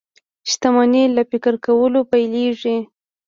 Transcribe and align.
شتمني 0.49 1.03
له 1.15 1.23
فکر 1.31 1.53
کولو 1.65 2.01
پيلېږي. 2.11 2.77